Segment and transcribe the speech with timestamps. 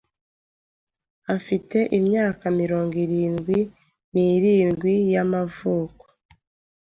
[1.35, 3.59] afite imyaka mirongo irindwi
[4.13, 6.03] nirindwi y'amavuko